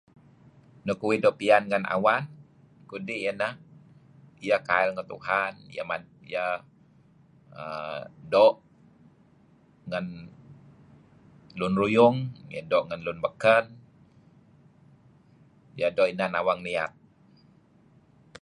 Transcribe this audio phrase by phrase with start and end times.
[0.85, 2.23] Nuk uih doo' pian n'en awan
[2.89, 3.21] kudih,
[4.47, 6.53] ieh kail maya' Tuhan, ieh
[8.33, 8.55] doo'
[9.89, 10.07] ngen
[11.59, 12.17] lun ruyung,
[12.53, 13.65] ieh doo' ngen lun beken,
[15.77, 16.91] iel doo' inan awang niat.